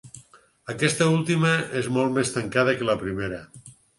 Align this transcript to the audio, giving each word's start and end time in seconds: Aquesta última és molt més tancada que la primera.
Aquesta 0.73 1.07
última 1.17 1.51
és 1.83 1.91
molt 1.99 2.17
més 2.17 2.33
tancada 2.39 2.75
que 2.79 2.91
la 2.91 2.99
primera. 3.05 3.41